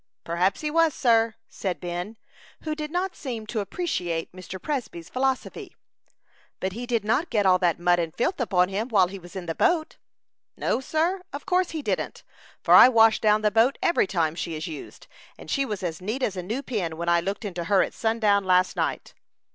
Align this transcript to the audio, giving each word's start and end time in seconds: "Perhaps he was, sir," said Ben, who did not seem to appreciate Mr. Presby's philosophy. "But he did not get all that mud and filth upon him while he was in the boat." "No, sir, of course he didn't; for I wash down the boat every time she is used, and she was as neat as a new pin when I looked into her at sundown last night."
"Perhaps 0.23 0.61
he 0.61 0.71
was, 0.71 0.95
sir," 0.95 1.35
said 1.47 1.79
Ben, 1.79 2.17
who 2.63 2.73
did 2.73 2.89
not 2.89 3.15
seem 3.15 3.45
to 3.45 3.59
appreciate 3.59 4.31
Mr. 4.31 4.59
Presby's 4.59 5.09
philosophy. 5.09 5.75
"But 6.59 6.73
he 6.73 6.87
did 6.87 7.05
not 7.05 7.29
get 7.29 7.45
all 7.45 7.59
that 7.59 7.77
mud 7.77 7.99
and 7.99 8.11
filth 8.15 8.39
upon 8.39 8.69
him 8.69 8.87
while 8.89 9.09
he 9.09 9.19
was 9.19 9.35
in 9.35 9.45
the 9.45 9.53
boat." 9.53 9.97
"No, 10.57 10.79
sir, 10.81 11.21
of 11.31 11.45
course 11.45 11.69
he 11.69 11.83
didn't; 11.83 12.23
for 12.63 12.73
I 12.73 12.89
wash 12.89 13.19
down 13.19 13.43
the 13.43 13.51
boat 13.51 13.77
every 13.79 14.07
time 14.07 14.33
she 14.33 14.55
is 14.55 14.65
used, 14.65 15.05
and 15.37 15.51
she 15.51 15.65
was 15.65 15.83
as 15.83 16.01
neat 16.01 16.23
as 16.23 16.35
a 16.35 16.41
new 16.41 16.63
pin 16.63 16.97
when 16.97 17.07
I 17.07 17.19
looked 17.21 17.45
into 17.45 17.65
her 17.65 17.83
at 17.83 17.93
sundown 17.93 18.43
last 18.43 18.75
night." 18.75 19.13